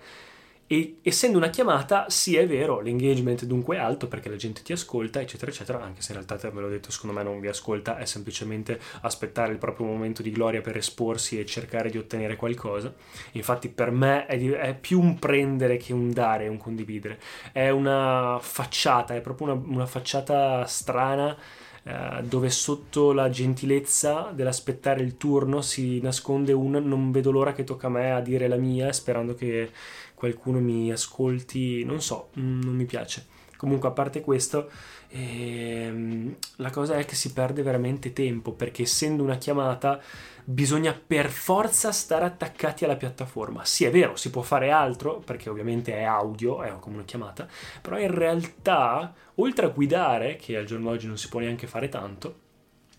E 0.67 0.99
essendo 1.01 1.39
una 1.39 1.49
chiamata, 1.49 2.07
sì 2.07 2.35
è 2.35 2.45
vero, 2.45 2.79
l'engagement 2.79 3.43
dunque 3.43 3.77
è 3.77 3.79
alto 3.79 4.07
perché 4.07 4.29
la 4.29 4.35
gente 4.35 4.61
ti 4.61 4.71
ascolta, 4.71 5.19
eccetera, 5.19 5.49
eccetera, 5.49 5.81
anche 5.81 6.03
se 6.03 6.13
in 6.13 6.23
realtà, 6.23 6.47
ve 6.51 6.61
l'ho 6.61 6.69
detto, 6.69 6.91
secondo 6.91 7.15
me 7.15 7.23
non 7.23 7.39
vi 7.39 7.47
ascolta, 7.47 7.97
è 7.97 8.05
semplicemente 8.05 8.79
aspettare 9.01 9.51
il 9.51 9.57
proprio 9.57 9.87
momento 9.87 10.21
di 10.21 10.29
gloria 10.29 10.61
per 10.61 10.77
esporsi 10.77 11.39
e 11.39 11.45
cercare 11.47 11.89
di 11.89 11.97
ottenere 11.97 12.35
qualcosa. 12.35 12.93
Infatti 13.31 13.67
per 13.67 13.89
me 13.89 14.27
è, 14.27 14.37
di, 14.37 14.51
è 14.51 14.75
più 14.75 15.01
un 15.01 15.17
prendere 15.17 15.77
che 15.77 15.91
un 15.91 16.11
dare, 16.11 16.47
un 16.47 16.57
condividere. 16.57 17.19
È 17.51 17.69
una 17.69 18.37
facciata, 18.39 19.15
è 19.15 19.21
proprio 19.21 19.51
una, 19.53 19.61
una 19.65 19.85
facciata 19.87 20.67
strana 20.67 21.35
eh, 21.83 22.21
dove 22.23 22.49
sotto 22.49 23.11
la 23.11 23.29
gentilezza 23.29 24.31
dell'aspettare 24.33 25.01
il 25.01 25.17
turno 25.17 25.61
si 25.61 25.99
nasconde 25.99 26.53
un 26.53 26.71
non 26.71 27.11
vedo 27.11 27.31
l'ora 27.31 27.53
che 27.53 27.63
tocca 27.63 27.87
a 27.87 27.89
me 27.89 28.11
a 28.11 28.21
dire 28.21 28.47
la 28.47 28.57
mia 28.57 28.91
sperando 28.93 29.33
che 29.33 29.71
qualcuno 30.13 30.59
mi 30.59 30.91
ascolti, 30.91 31.83
non 31.83 31.99
so, 32.01 32.29
non 32.33 32.75
mi 32.75 32.85
piace. 32.85 33.25
Comunque 33.61 33.89
a 33.89 33.91
parte 33.91 34.21
questo, 34.21 34.71
ehm, 35.09 36.35
la 36.55 36.71
cosa 36.71 36.95
è 36.95 37.05
che 37.05 37.13
si 37.13 37.31
perde 37.31 37.61
veramente 37.61 38.11
tempo 38.11 38.53
perché 38.53 38.81
essendo 38.81 39.21
una 39.21 39.37
chiamata 39.37 40.01
bisogna 40.43 40.93
per 40.93 41.29
forza 41.29 41.91
stare 41.91 42.25
attaccati 42.25 42.85
alla 42.85 42.95
piattaforma. 42.95 43.63
Sì, 43.63 43.85
è 43.85 43.91
vero, 43.91 44.15
si 44.15 44.31
può 44.31 44.41
fare 44.41 44.71
altro, 44.71 45.19
perché 45.23 45.51
ovviamente 45.51 45.93
è 45.93 46.01
audio, 46.01 46.63
è 46.63 46.73
come 46.79 46.95
una 46.95 47.05
chiamata, 47.05 47.47
però 47.79 47.99
in 47.99 48.09
realtà, 48.09 49.13
oltre 49.35 49.67
a 49.67 49.69
guidare, 49.69 50.37
che 50.37 50.57
al 50.57 50.65
giorno 50.65 50.89
d'oggi 50.89 51.05
non 51.05 51.19
si 51.19 51.29
può 51.29 51.39
neanche 51.39 51.67
fare 51.67 51.87
tanto, 51.87 52.39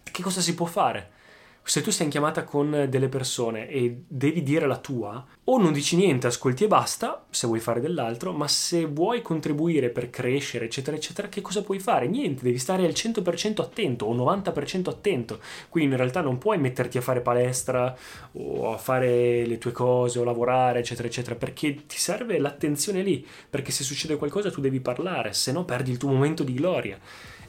che 0.04 0.22
cosa 0.22 0.40
si 0.40 0.54
può 0.54 0.66
fare? 0.66 1.10
Se 1.64 1.80
tu 1.80 1.90
sei 1.90 2.06
in 2.06 2.10
chiamata 2.10 2.44
con 2.44 2.86
delle 2.88 3.08
persone 3.08 3.68
e 3.68 4.02
devi 4.06 4.42
dire 4.42 4.66
la 4.66 4.78
tua, 4.78 5.24
o 5.44 5.58
non 5.58 5.72
dici 5.72 5.96
niente, 5.96 6.26
ascolti 6.26 6.64
e 6.64 6.68
basta, 6.68 7.26
se 7.30 7.46
vuoi 7.46 7.60
fare 7.60 7.80
dell'altro, 7.80 8.32
ma 8.32 8.48
se 8.48 8.84
vuoi 8.84 9.22
contribuire 9.22 9.90
per 9.90 10.10
crescere, 10.10 10.64
eccetera, 10.64 10.96
eccetera, 10.96 11.28
che 11.28 11.40
cosa 11.40 11.62
puoi 11.62 11.78
fare? 11.78 12.08
Niente, 12.08 12.42
devi 12.42 12.58
stare 12.58 12.84
al 12.84 12.92
100% 12.92 13.60
attento 13.60 14.06
o 14.06 14.14
90% 14.14 14.88
attento. 14.88 15.40
Quindi 15.68 15.92
in 15.92 15.96
realtà 15.98 16.20
non 16.20 16.38
puoi 16.38 16.58
metterti 16.58 16.98
a 16.98 17.02
fare 17.02 17.20
palestra 17.20 17.96
o 18.32 18.72
a 18.72 18.78
fare 18.78 19.46
le 19.46 19.58
tue 19.58 19.72
cose 19.72 20.18
o 20.18 20.24
lavorare, 20.24 20.80
eccetera, 20.80 21.08
eccetera, 21.08 21.36
perché 21.36 21.86
ti 21.86 21.96
serve 21.96 22.38
l'attenzione 22.38 23.02
lì, 23.02 23.26
perché 23.48 23.70
se 23.70 23.84
succede 23.84 24.16
qualcosa 24.16 24.50
tu 24.50 24.60
devi 24.60 24.80
parlare, 24.80 25.32
se 25.32 25.52
no 25.52 25.64
perdi 25.64 25.90
il 25.90 25.96
tuo 25.98 26.10
momento 26.10 26.42
di 26.42 26.54
gloria. 26.54 26.98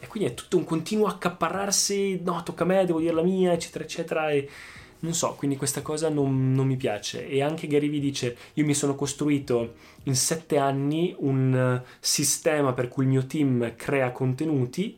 E 0.03 0.07
quindi 0.07 0.29
è 0.29 0.33
tutto 0.33 0.57
un 0.57 0.65
continuo 0.65 1.07
accaparrarsi, 1.07 2.19
no, 2.23 2.43
tocca 2.43 2.63
a 2.63 2.67
me, 2.67 2.83
devo 2.83 2.99
dire 2.99 3.13
la 3.13 3.23
mia, 3.23 3.53
eccetera, 3.53 3.85
eccetera. 3.85 4.29
E 4.31 4.49
non 4.99 5.13
so, 5.13 5.35
quindi 5.35 5.55
questa 5.55 5.81
cosa 5.81 6.09
non, 6.09 6.51
non 6.51 6.67
mi 6.67 6.75
piace. 6.75 7.25
E 7.25 7.41
anche 7.41 7.67
Gary 7.67 7.89
Vee 7.89 8.01
dice, 8.01 8.35
io 8.55 8.65
mi 8.65 8.73
sono 8.73 8.95
costruito 8.95 9.75
in 10.03 10.15
sette 10.15 10.57
anni 10.57 11.15
un 11.19 11.81
sistema 12.01 12.73
per 12.73 12.89
cui 12.89 13.03
il 13.03 13.09
mio 13.11 13.25
team 13.25 13.75
crea 13.77 14.11
contenuti, 14.11 14.97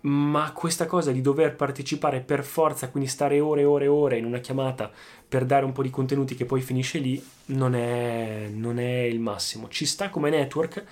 ma 0.00 0.52
questa 0.52 0.86
cosa 0.86 1.10
di 1.10 1.20
dover 1.20 1.54
partecipare 1.54 2.20
per 2.20 2.44
forza, 2.44 2.88
quindi 2.88 3.10
stare 3.10 3.40
ore 3.40 3.62
e 3.62 3.64
ore 3.64 3.84
e 3.84 3.88
ore 3.88 4.16
in 4.16 4.24
una 4.24 4.38
chiamata 4.38 4.90
per 5.28 5.44
dare 5.44 5.66
un 5.66 5.72
po' 5.72 5.82
di 5.82 5.90
contenuti 5.90 6.34
che 6.34 6.46
poi 6.46 6.62
finisce 6.62 6.98
lì, 6.98 7.22
non 7.46 7.74
è, 7.74 8.48
non 8.50 8.78
è 8.78 9.02
il 9.02 9.20
massimo. 9.20 9.68
Ci 9.68 9.84
sta 9.84 10.08
come 10.08 10.30
network, 10.30 10.84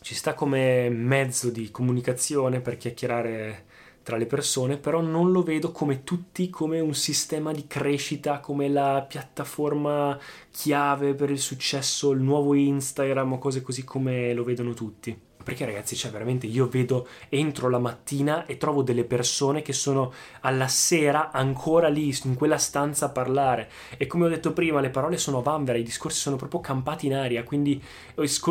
ci 0.00 0.14
sta 0.14 0.34
come 0.34 0.88
mezzo 0.88 1.50
di 1.50 1.70
comunicazione 1.70 2.60
per 2.60 2.76
chiacchierare 2.76 3.66
tra 4.02 4.16
le 4.16 4.26
persone, 4.26 4.78
però 4.78 5.00
non 5.00 5.30
lo 5.30 5.42
vedo 5.42 5.72
come 5.72 6.04
tutti 6.04 6.48
come 6.48 6.80
un 6.80 6.94
sistema 6.94 7.52
di 7.52 7.66
crescita, 7.66 8.40
come 8.40 8.68
la 8.68 9.04
piattaforma 9.06 10.18
chiave 10.50 11.14
per 11.14 11.30
il 11.30 11.38
successo, 11.38 12.10
il 12.12 12.20
nuovo 12.20 12.54
Instagram 12.54 13.34
o 13.34 13.38
cose 13.38 13.60
così 13.62 13.84
come 13.84 14.32
lo 14.32 14.42
vedono 14.42 14.72
tutti. 14.74 15.29
Perché 15.42 15.64
ragazzi, 15.64 15.96
cioè 15.96 16.10
veramente 16.10 16.46
io 16.46 16.68
vedo, 16.68 17.08
entro 17.28 17.68
la 17.68 17.78
mattina 17.78 18.44
e 18.46 18.58
trovo 18.58 18.82
delle 18.82 19.04
persone 19.04 19.62
che 19.62 19.72
sono 19.72 20.12
alla 20.40 20.68
sera 20.68 21.30
ancora 21.30 21.88
lì, 21.88 22.14
in 22.24 22.34
quella 22.34 22.58
stanza 22.58 23.06
a 23.06 23.08
parlare. 23.08 23.70
E 23.96 24.06
come 24.06 24.26
ho 24.26 24.28
detto 24.28 24.52
prima, 24.52 24.80
le 24.80 24.90
parole 24.90 25.16
sono 25.16 25.40
vanvera, 25.40 25.78
i 25.78 25.82
discorsi 25.82 26.18
sono 26.20 26.36
proprio 26.36 26.60
campati 26.60 27.06
in 27.06 27.14
aria. 27.14 27.42
Quindi, 27.42 27.82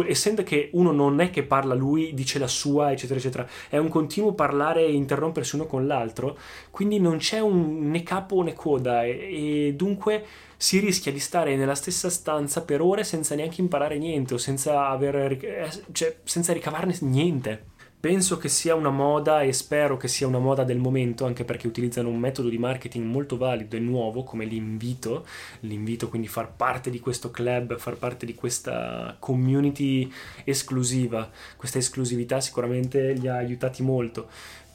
essendo 0.07 0.43
che 0.43 0.69
uno 0.73 0.91
non 0.91 1.19
è 1.19 1.29
che 1.29 1.43
parla 1.43 1.75
lui, 1.75 2.13
dice 2.13 2.39
la 2.39 2.47
sua, 2.47 2.91
eccetera, 2.91 3.19
eccetera, 3.19 3.47
è 3.69 3.77
un 3.77 3.89
continuo 3.89 4.33
parlare 4.33 4.83
e 4.85 4.91
interrompersi 4.91 5.55
uno 5.55 5.67
con 5.67 5.85
l'altro. 5.85 6.37
Quindi 6.71 6.99
non 6.99 7.17
c'è 7.17 7.39
un, 7.39 7.89
né 7.89 8.01
capo 8.03 8.41
né 8.41 8.53
coda. 8.53 9.05
e, 9.05 9.67
e 9.67 9.73
dunque 9.75 10.25
si 10.61 10.79
rischia 10.79 11.13
di 11.13 11.19
stare 11.19 11.55
nella 11.55 11.73
stessa 11.73 12.09
stanza 12.09 12.63
per 12.63 12.81
ore 12.81 13.05
senza 13.05 13.33
neanche 13.33 13.61
imparare 13.61 13.97
niente 13.97 14.33
o 14.33 14.37
senza, 14.37 14.89
aver, 14.89 15.15
eh, 15.15 15.71
cioè, 15.93 16.17
senza 16.25 16.51
ricavarne 16.51 16.97
niente. 16.99 17.77
Penso 17.97 18.37
che 18.37 18.49
sia 18.49 18.75
una 18.75 18.89
moda 18.89 19.41
e 19.41 19.53
spero 19.53 19.95
che 19.95 20.09
sia 20.09 20.27
una 20.27 20.39
moda 20.39 20.65
del 20.65 20.77
momento, 20.77 21.25
anche 21.25 21.45
perché 21.45 21.67
utilizzano 21.67 22.09
un 22.09 22.17
metodo 22.17 22.49
di 22.49 22.57
marketing 22.57 23.05
molto 23.05 23.37
valido 23.37 23.77
e 23.77 23.79
nuovo 23.79 24.23
come 24.23 24.43
l'invito, 24.43 25.25
l'invito 25.61 26.09
quindi 26.09 26.27
far 26.27 26.53
parte 26.53 26.89
di 26.89 26.99
questo 26.99 27.31
club, 27.31 27.77
far 27.77 27.95
parte 27.95 28.25
di 28.25 28.35
questa 28.35 29.15
community 29.17 30.11
esclusiva. 30.43 31.29
Questa 31.55 31.77
esclusività 31.77 32.41
sicuramente 32.41 33.13
li 33.13 33.27
ha 33.27 33.35
aiutati 33.35 33.81
molto 33.81 34.29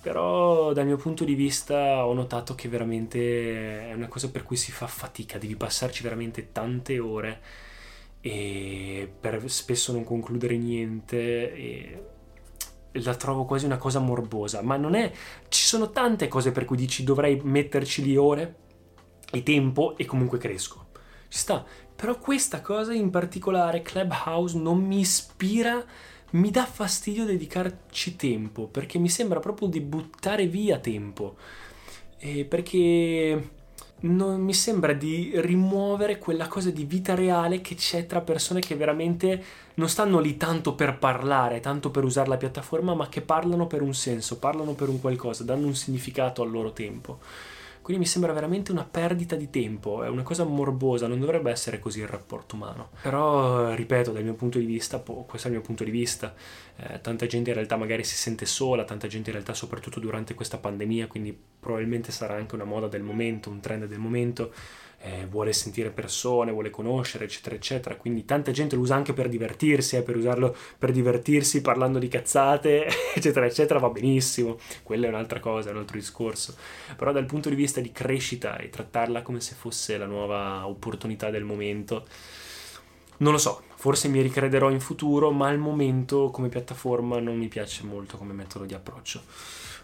però 0.04 0.74
dal 0.74 0.84
mio 0.84 0.98
punto 0.98 1.24
di 1.24 1.34
vista 1.34 2.04
ho 2.04 2.12
notato 2.12 2.54
che 2.54 2.68
veramente 2.68 3.88
è 3.88 3.94
una 3.94 4.06
cosa 4.06 4.30
per 4.30 4.42
cui 4.42 4.54
si 4.54 4.70
fa 4.70 4.86
fatica, 4.86 5.38
devi 5.38 5.56
passarci 5.56 6.02
veramente 6.02 6.52
tante 6.52 6.98
ore 6.98 7.40
e 8.20 9.10
per 9.18 9.50
spesso 9.50 9.92
non 9.92 10.04
concludere 10.04 10.58
niente 10.58 11.54
e 11.54 12.02
la 12.92 13.14
trovo 13.14 13.46
quasi 13.46 13.64
una 13.64 13.78
cosa 13.78 13.98
morbosa, 13.98 14.60
ma 14.60 14.76
non 14.76 14.94
è 14.94 15.10
ci 15.48 15.64
sono 15.64 15.90
tante 15.90 16.28
cose 16.28 16.52
per 16.52 16.66
cui 16.66 16.76
dici 16.76 17.02
dovrei 17.02 17.40
metterci 17.42 18.02
lì 18.02 18.14
ore 18.14 18.56
e 19.32 19.42
tempo 19.42 19.96
e 19.96 20.04
comunque 20.04 20.36
cresco. 20.36 20.88
Ci 21.28 21.38
sta, 21.38 21.64
però 21.96 22.18
questa 22.18 22.60
cosa 22.60 22.92
in 22.92 23.08
particolare 23.08 23.80
Clubhouse 23.80 24.58
non 24.58 24.84
mi 24.84 25.00
ispira 25.00 25.82
mi 26.30 26.50
dà 26.50 26.66
fastidio 26.66 27.24
dedicarci 27.24 28.16
tempo 28.16 28.66
perché 28.66 28.98
mi 28.98 29.08
sembra 29.08 29.40
proprio 29.40 29.68
di 29.68 29.80
buttare 29.80 30.46
via 30.46 30.78
tempo. 30.78 31.36
E 32.18 32.44
perché 32.44 33.50
non 34.00 34.40
mi 34.40 34.52
sembra 34.52 34.92
di 34.92 35.32
rimuovere 35.34 36.18
quella 36.18 36.46
cosa 36.46 36.70
di 36.70 36.84
vita 36.84 37.14
reale 37.14 37.60
che 37.60 37.74
c'è 37.74 38.06
tra 38.06 38.20
persone 38.20 38.60
che 38.60 38.74
veramente 38.74 39.42
non 39.74 39.88
stanno 39.88 40.20
lì 40.20 40.36
tanto 40.36 40.74
per 40.74 40.98
parlare, 40.98 41.60
tanto 41.60 41.90
per 41.90 42.04
usare 42.04 42.28
la 42.28 42.36
piattaforma, 42.36 42.94
ma 42.94 43.08
che 43.08 43.22
parlano 43.22 43.66
per 43.66 43.82
un 43.82 43.94
senso, 43.94 44.38
parlano 44.38 44.74
per 44.74 44.88
un 44.88 45.00
qualcosa, 45.00 45.44
danno 45.44 45.66
un 45.66 45.74
significato 45.74 46.42
al 46.42 46.50
loro 46.50 46.72
tempo. 46.72 47.18
Quindi 47.84 48.02
mi 48.02 48.08
sembra 48.08 48.32
veramente 48.32 48.72
una 48.72 48.88
perdita 48.90 49.36
di 49.36 49.50
tempo, 49.50 50.04
è 50.04 50.08
una 50.08 50.22
cosa 50.22 50.44
morbosa, 50.44 51.06
non 51.06 51.20
dovrebbe 51.20 51.50
essere 51.50 51.78
così 51.78 52.00
il 52.00 52.06
rapporto 52.06 52.54
umano. 52.54 52.88
Però, 53.02 53.74
ripeto, 53.74 54.10
dal 54.10 54.24
mio 54.24 54.32
punto 54.32 54.58
di 54.58 54.64
vista, 54.64 55.00
questo 55.00 55.48
è 55.48 55.50
il 55.50 55.58
mio 55.58 55.66
punto 55.66 55.84
di 55.84 55.90
vista, 55.90 56.34
eh, 56.76 57.02
tanta 57.02 57.26
gente 57.26 57.50
in 57.50 57.56
realtà 57.56 57.76
magari 57.76 58.02
si 58.02 58.16
sente 58.16 58.46
sola, 58.46 58.84
tanta 58.84 59.06
gente 59.06 59.28
in 59.28 59.34
realtà 59.34 59.52
soprattutto 59.52 60.00
durante 60.00 60.32
questa 60.32 60.56
pandemia, 60.56 61.08
quindi 61.08 61.38
probabilmente 61.60 62.10
sarà 62.10 62.36
anche 62.36 62.54
una 62.54 62.64
moda 62.64 62.88
del 62.88 63.02
momento, 63.02 63.50
un 63.50 63.60
trend 63.60 63.84
del 63.84 63.98
momento 63.98 64.54
eh, 65.04 65.26
vuole 65.26 65.52
sentire 65.52 65.90
persone, 65.90 66.50
vuole 66.50 66.70
conoscere, 66.70 67.24
eccetera, 67.24 67.54
eccetera. 67.54 67.96
Quindi 67.96 68.24
tanta 68.24 68.52
gente 68.52 68.74
lo 68.74 68.80
usa 68.80 68.94
anche 68.94 69.12
per 69.12 69.28
divertirsi, 69.28 69.96
eh, 69.96 70.02
per 70.02 70.16
usarlo 70.16 70.56
per 70.78 70.92
divertirsi 70.92 71.60
parlando 71.60 71.98
di 71.98 72.08
cazzate, 72.08 72.86
eccetera, 73.14 73.44
eccetera, 73.44 73.78
va 73.78 73.90
benissimo. 73.90 74.58
Quella 74.82 75.06
è 75.06 75.08
un'altra 75.10 75.40
cosa, 75.40 75.68
è 75.68 75.72
un 75.72 75.78
altro 75.78 75.98
discorso. 75.98 76.56
Però 76.96 77.12
dal 77.12 77.26
punto 77.26 77.50
di 77.50 77.54
vista 77.54 77.82
di 77.82 77.92
crescita 77.92 78.56
e 78.56 78.70
trattarla 78.70 79.20
come 79.20 79.40
se 79.40 79.54
fosse 79.54 79.98
la 79.98 80.06
nuova 80.06 80.66
opportunità 80.66 81.28
del 81.28 81.44
momento, 81.44 82.06
non 83.18 83.32
lo 83.32 83.38
so, 83.38 83.62
forse 83.76 84.08
mi 84.08 84.20
ricrederò 84.20 84.70
in 84.70 84.80
futuro, 84.80 85.30
ma 85.30 85.48
al 85.48 85.58
momento 85.58 86.30
come 86.30 86.48
piattaforma 86.48 87.20
non 87.20 87.36
mi 87.36 87.48
piace 87.48 87.84
molto 87.84 88.16
come 88.16 88.32
metodo 88.32 88.64
di 88.64 88.74
approccio. 88.74 89.22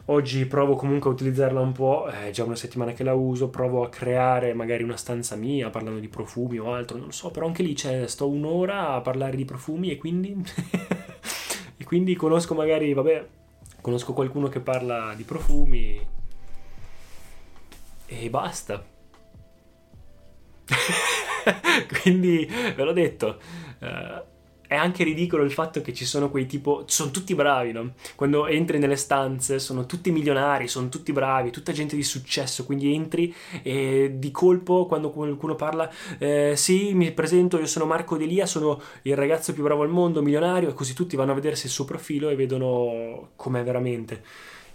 Oggi 0.07 0.47
provo 0.47 0.75
comunque 0.75 1.11
a 1.11 1.13
utilizzarla 1.13 1.61
un 1.61 1.73
po', 1.73 2.07
è 2.07 2.31
già 2.31 2.43
una 2.43 2.57
settimana 2.57 2.93
che 2.93 3.05
la 3.05 3.15
uso, 3.15 3.49
provo 3.49 3.85
a 3.85 3.89
creare 3.89 4.55
magari 4.55 4.83
una 4.83 4.97
stanza 4.97 5.37
mia 5.37 5.71
parlando 5.71 6.01
di 6.01 6.09
profumi 6.09 6.59
o 6.59 6.73
altro, 6.73 6.97
non 6.97 7.07
lo 7.07 7.13
so, 7.13 7.31
però 7.31 7.47
anche 7.47 7.63
lì 7.63 7.75
c'è, 7.75 8.07
sto 8.09 8.29
un'ora 8.29 8.95
a 8.95 9.01
parlare 9.01 9.37
di 9.37 9.45
profumi 9.45 9.91
e 9.91 9.99
quindi... 9.99 10.35
e 11.77 11.85
quindi 11.85 12.17
conosco 12.17 12.55
magari, 12.55 12.93
vabbè, 12.93 13.27
conosco 13.81 14.13
qualcuno 14.13 14.49
che 14.49 14.61
parla 14.61 15.13
di 15.15 15.23
profumi 15.23 16.07
e 18.07 18.31
basta. 18.31 18.85
quindi 22.03 22.47
ve 22.47 22.83
l'ho 22.83 22.93
detto. 22.93 23.39
Uh, 23.81 24.29
è 24.71 24.77
anche 24.77 25.03
ridicolo 25.03 25.43
il 25.43 25.51
fatto 25.51 25.81
che 25.81 25.93
ci 25.93 26.05
sono 26.05 26.31
quei 26.31 26.47
tipo. 26.47 26.85
Sono 26.87 27.11
tutti 27.11 27.35
bravi, 27.35 27.73
no? 27.73 27.95
Quando 28.15 28.47
entri 28.47 28.79
nelle 28.79 28.95
stanze, 28.95 29.59
sono 29.59 29.85
tutti 29.85 30.13
milionari, 30.13 30.69
sono 30.69 30.89
tutti 30.89 31.11
bravi, 31.11 31.51
tutta 31.51 31.73
gente 31.73 31.97
di 31.97 32.05
successo. 32.05 32.65
Quindi 32.65 32.95
entri 32.95 33.35
e 33.65 34.13
di 34.15 34.31
colpo, 34.31 34.87
quando 34.87 35.11
qualcuno 35.11 35.57
parla, 35.57 35.91
eh, 36.19 36.53
sì, 36.55 36.95
mi 36.95 37.11
presento, 37.11 37.59
io 37.59 37.67
sono 37.67 37.85
Marco 37.85 38.17
Delia, 38.17 38.47
sono 38.47 38.81
il 39.03 39.17
ragazzo 39.17 39.53
più 39.53 39.65
bravo 39.65 39.83
al 39.83 39.89
mondo, 39.89 40.23
milionario, 40.23 40.69
e 40.69 40.75
così 40.75 40.95
tutti 40.95 41.17
vanno 41.17 41.33
a 41.33 41.35
vedersi 41.35 41.67
il 41.67 41.73
suo 41.73 41.85
profilo 41.85 42.29
e 42.29 42.37
vedono 42.37 43.31
com'è 43.35 43.65
veramente 43.65 44.23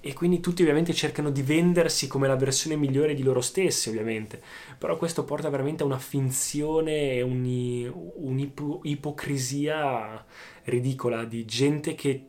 e 0.08 0.14
quindi 0.14 0.40
tutti 0.40 0.62
ovviamente 0.62 0.94
cercano 0.94 1.32
di 1.32 1.42
vendersi 1.42 2.06
come 2.06 2.28
la 2.28 2.36
versione 2.36 2.76
migliore 2.76 3.16
di 3.16 3.24
loro 3.24 3.42
stessi 3.42 3.90
ovviamente. 3.90 4.40
Però 4.78 4.98
questo 4.98 5.24
porta 5.24 5.50
veramente 5.50 5.82
a 5.82 5.88
una 5.88 5.98
finzione 5.98 7.14
e 7.14 7.24
un'ipocrisia 7.24 10.24
ridicola 10.66 11.24
di 11.24 11.44
gente 11.46 11.96
che 11.96 12.28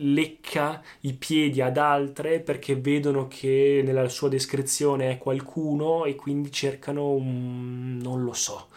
lecca 0.00 0.82
i 1.00 1.12
piedi 1.12 1.60
ad 1.60 1.76
altre 1.76 2.40
perché 2.40 2.76
vedono 2.76 3.28
che 3.28 3.82
nella 3.84 4.08
sua 4.08 4.30
descrizione 4.30 5.10
è 5.10 5.18
qualcuno 5.18 6.06
e 6.06 6.14
quindi 6.14 6.50
cercano 6.50 7.10
un... 7.10 7.98
non 8.00 8.24
lo 8.24 8.32
so 8.32 8.68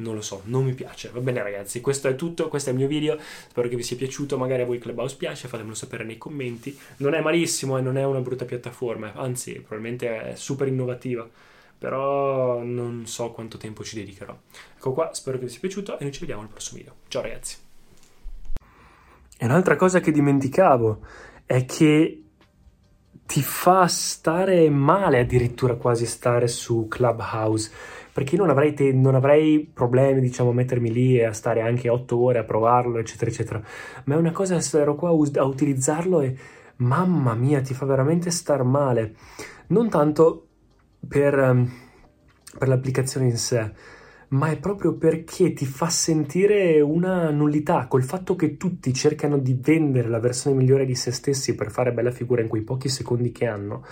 non 0.00 0.14
lo 0.14 0.20
so, 0.20 0.42
non 0.44 0.64
mi 0.64 0.74
piace. 0.74 1.10
Va 1.10 1.20
bene 1.20 1.42
ragazzi, 1.42 1.80
questo 1.80 2.08
è 2.08 2.14
tutto, 2.14 2.48
questo 2.48 2.70
è 2.70 2.72
il 2.72 2.78
mio 2.78 2.88
video, 2.88 3.18
spero 3.48 3.68
che 3.68 3.76
vi 3.76 3.82
sia 3.82 3.96
piaciuto, 3.96 4.36
magari 4.36 4.62
a 4.62 4.66
voi 4.66 4.78
Clubhouse 4.78 5.16
piace, 5.16 5.48
fatemelo 5.48 5.74
sapere 5.74 6.04
nei 6.04 6.18
commenti. 6.18 6.76
Non 6.98 7.14
è 7.14 7.20
malissimo 7.20 7.78
e 7.78 7.80
non 7.80 7.96
è 7.96 8.04
una 8.04 8.20
brutta 8.20 8.44
piattaforma, 8.44 9.12
anzi 9.14 9.52
probabilmente 9.52 10.32
è 10.32 10.34
super 10.34 10.68
innovativa, 10.68 11.28
però 11.78 12.62
non 12.62 13.06
so 13.06 13.30
quanto 13.30 13.56
tempo 13.56 13.84
ci 13.84 13.96
dedicherò. 13.96 14.36
Ecco 14.76 14.92
qua, 14.92 15.14
spero 15.14 15.38
che 15.38 15.44
vi 15.44 15.50
sia 15.50 15.60
piaciuto 15.60 15.98
e 15.98 16.02
noi 16.02 16.12
ci 16.12 16.20
vediamo 16.20 16.42
al 16.42 16.48
prossimo 16.48 16.78
video. 16.78 16.94
Ciao 17.08 17.22
ragazzi. 17.22 17.56
E 19.42 19.44
un'altra 19.46 19.76
cosa 19.76 20.00
che 20.00 20.12
dimenticavo 20.12 21.00
è 21.46 21.64
che 21.64 22.24
ti 23.30 23.42
fa 23.42 23.86
stare 23.86 24.68
male 24.70 25.20
addirittura 25.20 25.76
quasi 25.76 26.04
stare 26.04 26.48
su 26.48 26.88
Clubhouse 26.88 27.70
perché 28.12 28.36
non 28.36 28.50
avrei, 28.50 28.74
te- 28.74 28.92
non 28.92 29.14
avrei 29.14 29.70
problemi, 29.72 30.20
diciamo, 30.20 30.50
a 30.50 30.54
mettermi 30.54 30.92
lì 30.92 31.18
e 31.18 31.24
a 31.24 31.32
stare 31.32 31.60
anche 31.60 31.88
otto 31.88 32.18
ore 32.18 32.38
a 32.38 32.44
provarlo, 32.44 32.98
eccetera, 32.98 33.30
eccetera. 33.30 33.62
Ma 34.04 34.14
è 34.14 34.18
una 34.18 34.32
cosa, 34.32 34.58
ero 34.78 34.94
qua 34.94 35.10
a, 35.10 35.12
us- 35.12 35.36
a 35.36 35.44
utilizzarlo 35.44 36.20
e 36.20 36.36
mamma 36.76 37.34
mia, 37.34 37.60
ti 37.60 37.74
fa 37.74 37.86
veramente 37.86 38.30
star 38.30 38.64
male. 38.64 39.14
Non 39.68 39.88
tanto 39.88 40.48
per, 41.06 41.38
um, 41.38 41.70
per 42.58 42.68
l'applicazione 42.68 43.26
in 43.26 43.36
sé, 43.36 43.72
ma 44.28 44.48
è 44.48 44.58
proprio 44.58 44.94
perché 44.94 45.52
ti 45.52 45.64
fa 45.64 45.88
sentire 45.88 46.80
una 46.80 47.30
nullità 47.30 47.86
col 47.86 48.02
fatto 48.02 48.36
che 48.36 48.56
tutti 48.56 48.92
cercano 48.92 49.38
di 49.38 49.58
vendere 49.60 50.08
la 50.08 50.20
versione 50.20 50.56
migliore 50.56 50.84
di 50.84 50.94
se 50.94 51.10
stessi 51.10 51.54
per 51.54 51.70
fare 51.70 51.92
bella 51.92 52.12
figura 52.12 52.40
in 52.40 52.48
quei 52.48 52.62
pochi 52.62 52.88
secondi 52.88 53.32
che 53.32 53.46
hanno. 53.46 53.84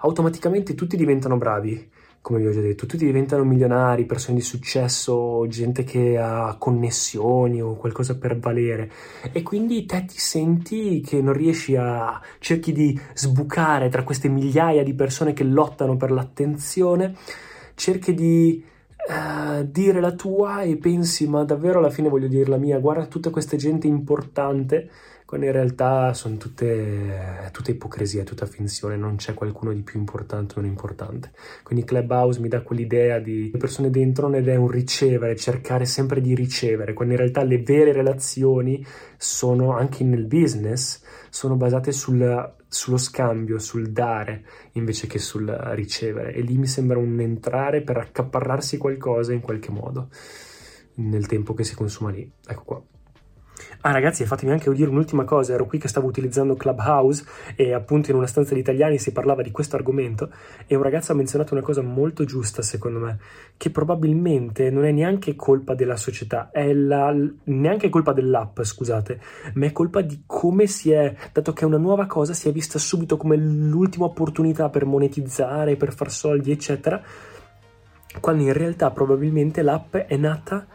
Automaticamente 0.00 0.74
tutti 0.74 0.96
diventano 0.96 1.36
bravi 1.36 1.90
come 2.24 2.38
vi 2.38 2.46
ho 2.46 2.52
già 2.52 2.62
detto, 2.62 2.86
tutti 2.86 3.04
diventano 3.04 3.44
milionari, 3.44 4.06
persone 4.06 4.38
di 4.38 4.42
successo, 4.42 5.46
gente 5.46 5.84
che 5.84 6.16
ha 6.16 6.56
connessioni 6.58 7.60
o 7.60 7.76
qualcosa 7.76 8.16
per 8.16 8.38
valere. 8.38 8.90
E 9.30 9.42
quindi 9.42 9.84
te 9.84 10.06
ti 10.06 10.16
senti 10.16 11.02
che 11.02 11.20
non 11.20 11.34
riesci 11.34 11.76
a 11.76 12.18
cerchi 12.38 12.72
di 12.72 12.98
sbucare 13.12 13.90
tra 13.90 14.04
queste 14.04 14.28
migliaia 14.28 14.82
di 14.82 14.94
persone 14.94 15.34
che 15.34 15.44
lottano 15.44 15.98
per 15.98 16.10
l'attenzione, 16.12 17.14
cerchi 17.74 18.14
di 18.14 18.64
uh, 19.06 19.62
dire 19.70 20.00
la 20.00 20.12
tua 20.12 20.62
e 20.62 20.78
pensi 20.78 21.28
ma 21.28 21.44
davvero 21.44 21.78
alla 21.78 21.90
fine 21.90 22.08
voglio 22.08 22.28
dire 22.28 22.48
la 22.48 22.56
mia, 22.56 22.78
guarda 22.78 23.04
tutta 23.04 23.28
questa 23.28 23.58
gente 23.58 23.86
importante 23.86 24.88
quando 25.34 25.50
in 25.50 25.56
realtà 25.58 26.14
sono 26.14 26.36
tutte, 26.36 27.50
tutte 27.50 27.72
ipocrisia, 27.72 28.22
tutta 28.22 28.46
finzione, 28.46 28.94
non 28.96 29.16
c'è 29.16 29.34
qualcuno 29.34 29.72
di 29.72 29.82
più 29.82 29.98
importante 29.98 30.54
o 30.56 30.60
non 30.60 30.70
importante. 30.70 31.32
Quindi 31.64 31.84
Clubhouse 31.84 32.38
mi 32.38 32.46
dà 32.46 32.62
quell'idea 32.62 33.18
di 33.18 33.52
persone 33.58 33.90
dentro 33.90 34.32
ed 34.32 34.46
è 34.46 34.54
un 34.54 34.68
ricevere, 34.68 35.34
cercare 35.34 35.86
sempre 35.86 36.20
di 36.20 36.36
ricevere, 36.36 36.92
quando 36.92 37.14
in 37.14 37.18
realtà 37.18 37.42
le 37.42 37.60
vere 37.60 37.90
relazioni 37.90 38.86
sono 39.16 39.72
anche 39.76 40.04
nel 40.04 40.26
business, 40.26 41.02
sono 41.30 41.56
basate 41.56 41.90
sul, 41.90 42.54
sullo 42.68 42.96
scambio, 42.96 43.58
sul 43.58 43.90
dare 43.90 44.44
invece 44.74 45.08
che 45.08 45.18
sul 45.18 45.48
ricevere. 45.72 46.32
E 46.32 46.42
lì 46.42 46.56
mi 46.56 46.68
sembra 46.68 46.98
un 46.98 47.18
entrare 47.18 47.82
per 47.82 47.96
accaparrarsi 47.96 48.76
qualcosa 48.76 49.32
in 49.32 49.40
qualche 49.40 49.72
modo 49.72 50.10
nel 50.98 51.26
tempo 51.26 51.54
che 51.54 51.64
si 51.64 51.74
consuma 51.74 52.10
lì. 52.10 52.30
Ecco 52.46 52.62
qua. 52.62 52.84
Ah 53.86 53.92
ragazzi, 53.92 54.24
fatemi 54.24 54.52
anche 54.52 54.72
dire 54.72 54.88
un'ultima 54.88 55.24
cosa, 55.24 55.52
ero 55.52 55.66
qui 55.66 55.76
che 55.76 55.88
stavo 55.88 56.06
utilizzando 56.06 56.54
Clubhouse 56.54 57.22
e 57.54 57.74
appunto 57.74 58.10
in 58.10 58.16
una 58.16 58.26
stanza 58.26 58.54
di 58.54 58.60
italiani 58.60 58.96
si 58.96 59.12
parlava 59.12 59.42
di 59.42 59.50
questo 59.50 59.76
argomento 59.76 60.30
e 60.66 60.74
un 60.74 60.82
ragazzo 60.82 61.12
ha 61.12 61.14
menzionato 61.14 61.52
una 61.52 61.62
cosa 61.62 61.82
molto 61.82 62.24
giusta 62.24 62.62
secondo 62.62 62.98
me, 62.98 63.18
che 63.58 63.68
probabilmente 63.68 64.70
non 64.70 64.86
è 64.86 64.90
neanche 64.90 65.36
colpa 65.36 65.74
della 65.74 65.96
società, 65.96 66.48
è 66.50 66.72
la, 66.72 67.14
neanche 67.44 67.90
colpa 67.90 68.14
dell'app, 68.14 68.62
scusate, 68.62 69.20
ma 69.52 69.66
è 69.66 69.72
colpa 69.72 70.00
di 70.00 70.22
come 70.24 70.66
si 70.66 70.90
è, 70.90 71.14
dato 71.30 71.52
che 71.52 71.64
è 71.64 71.66
una 71.66 71.76
nuova 71.76 72.06
cosa, 72.06 72.32
si 72.32 72.48
è 72.48 72.52
vista 72.52 72.78
subito 72.78 73.18
come 73.18 73.36
l'ultima 73.36 74.06
opportunità 74.06 74.70
per 74.70 74.86
monetizzare, 74.86 75.76
per 75.76 75.92
far 75.92 76.10
soldi, 76.10 76.52
eccetera, 76.52 77.02
quando 78.18 78.44
in 78.44 78.54
realtà 78.54 78.90
probabilmente 78.92 79.60
l'app 79.60 79.94
è 79.94 80.16
nata 80.16 80.66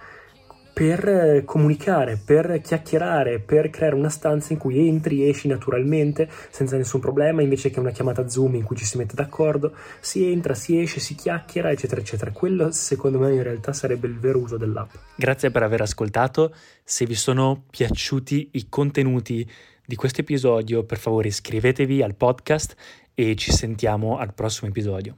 per 0.80 1.06
eh, 1.10 1.44
comunicare, 1.44 2.16
per 2.16 2.62
chiacchierare, 2.64 3.40
per 3.40 3.70
creare 3.70 3.96
una 3.96 4.08
stanza 4.08 4.54
in 4.54 4.60
cui 4.60 4.88
entri 4.88 5.26
e 5.26 5.28
esci 5.28 5.50
naturalmente 5.50 6.30
senza 6.52 6.78
nessun 6.78 7.02
problema, 7.02 7.42
invece 7.42 7.70
che 7.70 7.82
una 7.82 7.92
chiamata 7.92 8.30
Zoom 8.30 8.56
in 8.56 8.64
cui 8.64 8.78
ci 8.78 8.86
si 8.86 8.96
mette 8.96 9.14
d'accordo, 9.14 9.74
si 10.00 10.32
entra, 10.32 10.54
si 10.54 10.80
esce, 10.80 11.02
si 11.02 11.16
chiacchiera, 11.16 11.70
eccetera, 11.70 12.00
eccetera. 12.00 12.32
Quello 12.32 12.72
secondo 12.72 13.20
me 13.20 13.34
in 13.34 13.44
realtà 13.44 13.74
sarebbe 13.74 14.08
il 14.08 14.18
vero 14.18 14.40
uso 14.40 14.56
dell'app. 14.56 14.92
Grazie 15.18 15.52
per 15.52 15.64
aver 15.64 15.82
ascoltato. 15.82 16.56
Se 16.82 17.06
vi 17.06 17.16
sono 17.16 17.66
piaciuti 17.70 18.52
i 18.54 18.70
contenuti 18.70 19.46
di 19.86 19.96
questo 19.98 20.22
episodio, 20.22 20.86
per 20.86 20.98
favore 20.98 21.28
iscrivetevi 21.28 22.02
al 22.02 22.16
podcast 22.16 22.78
e 23.14 23.36
ci 23.36 23.52
sentiamo 23.52 24.18
al 24.18 24.34
prossimo 24.34 24.70
episodio. 24.70 25.18